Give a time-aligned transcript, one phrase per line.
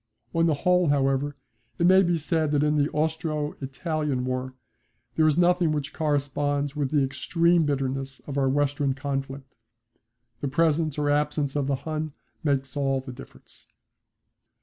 [0.33, 1.35] On the whole, however,
[1.77, 4.55] it may be said that in the Austro Italian war
[5.13, 9.53] there is nothing which corresponds with the extreme bitterness of our western conflict.
[10.39, 13.67] The presence or absence of the Hun makes all the difference.